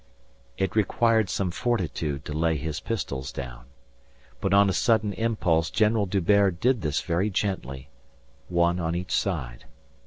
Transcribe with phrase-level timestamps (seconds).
[0.57, 3.65] It required some fortitude to lay his pistols down.
[4.39, 7.87] But on a sudden impulse General D'Hubert did this very gently
[8.47, 9.65] one on each side.